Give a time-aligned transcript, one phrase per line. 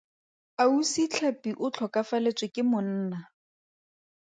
[0.63, 3.19] Ausi Tlhapi o tlhokofaletswe ke monna.